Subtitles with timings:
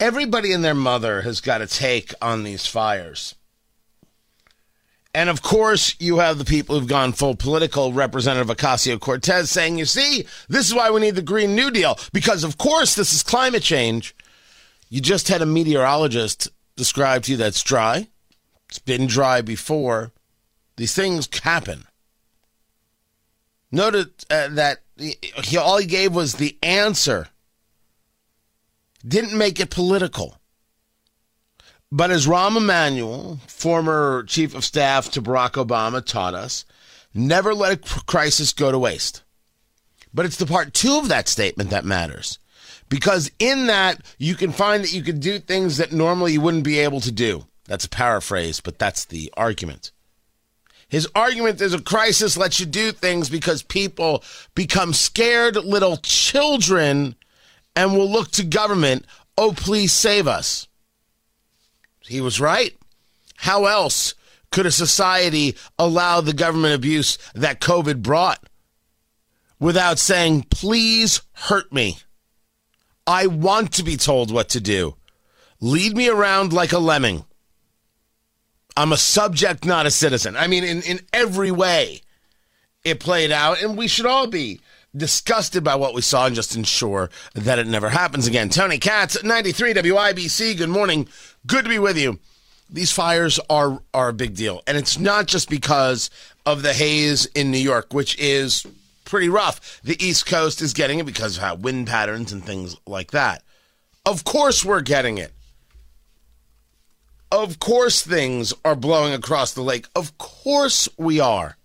[0.00, 3.34] Everybody and their mother has got a take on these fires.
[5.14, 7.92] And of course, you have the people who've gone full political.
[7.92, 11.98] Representative Ocasio Cortez saying, you see, this is why we need the Green New Deal,
[12.12, 14.14] because of course this is climate change.
[14.88, 18.08] You just had a meteorologist describe to you that's dry.
[18.68, 20.12] It's been dry before.
[20.76, 21.86] These things happen.
[23.72, 27.28] Noted uh, that he, all he gave was the answer,
[29.06, 30.36] didn't make it political.
[31.90, 36.64] But as Rahm Emanuel, former chief of staff to Barack Obama, taught us,
[37.14, 39.22] never let a crisis go to waste.
[40.12, 42.38] But it's the part two of that statement that matters.
[42.88, 46.64] Because in that, you can find that you can do things that normally you wouldn't
[46.64, 47.46] be able to do.
[47.66, 49.92] That's a paraphrase, but that's the argument.
[50.88, 54.24] His argument is a crisis lets you do things because people
[54.54, 57.14] become scared little children
[57.78, 60.66] and will look to government, oh, please save us.
[62.00, 62.76] He was right.
[63.36, 64.16] How else
[64.50, 68.42] could a society allow the government abuse that COVID brought
[69.60, 71.98] without saying, please hurt me?
[73.06, 74.96] I want to be told what to do.
[75.60, 77.26] Lead me around like a lemming.
[78.76, 80.36] I'm a subject, not a citizen.
[80.36, 82.00] I mean, in, in every way,
[82.82, 84.60] it played out, and we should all be
[84.96, 88.48] disgusted by what we saw and just ensure that it never happens again.
[88.48, 91.08] Tony Katz, 93 WIBC, good morning.
[91.46, 92.18] Good to be with you.
[92.70, 96.10] These fires are are a big deal, and it's not just because
[96.44, 98.66] of the haze in New York, which is
[99.06, 99.80] pretty rough.
[99.82, 103.42] The East Coast is getting it because of how wind patterns and things like that.
[104.04, 105.32] Of course, we're getting it.
[107.30, 109.86] Of course, things are blowing across the lake.
[109.94, 111.57] Of course, we are.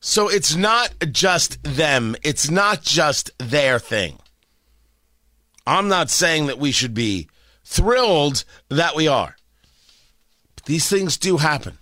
[0.00, 4.18] So it's not just them, it's not just their thing.
[5.66, 7.28] I'm not saying that we should be
[7.64, 9.36] thrilled that we are.
[10.56, 11.78] But these things do happen.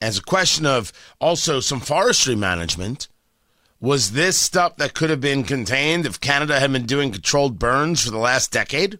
[0.00, 3.08] As a question of also some forestry management,
[3.80, 8.04] was this stuff that could have been contained if Canada had been doing controlled burns
[8.04, 8.98] for the last decade?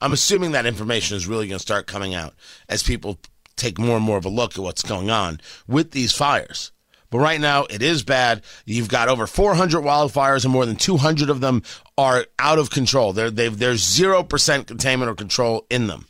[0.00, 2.34] I'm assuming that information is really going to start coming out
[2.68, 3.18] as people
[3.58, 6.72] take more and more of a look at what's going on with these fires.
[7.10, 8.42] But right now, it is bad.
[8.66, 11.62] You've got over 400 wildfires, and more than 200 of them
[11.96, 13.12] are out of control.
[13.12, 16.06] They're, there's 0% containment or control in them.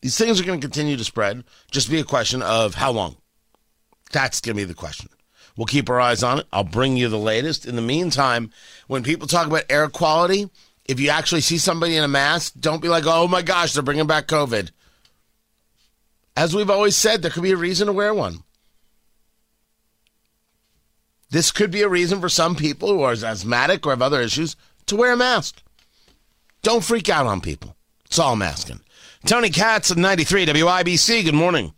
[0.00, 1.44] These things are going to continue to spread.
[1.70, 3.16] Just be a question of how long.
[4.12, 5.08] That's going to be the question.
[5.56, 6.46] We'll keep our eyes on it.
[6.52, 7.66] I'll bring you the latest.
[7.66, 8.50] In the meantime,
[8.86, 10.50] when people talk about air quality,
[10.84, 13.82] if you actually see somebody in a mask, don't be like, oh my gosh, they're
[13.82, 14.70] bringing back COVID.
[16.36, 18.42] As we've always said, there could be a reason to wear one.
[21.30, 24.56] This could be a reason for some people who are asthmatic or have other issues
[24.86, 25.62] to wear a mask.
[26.62, 27.76] Don't freak out on people.
[28.06, 28.80] It's all I'm asking.
[29.26, 31.74] Tony Katz of 93 WIBC, good morning.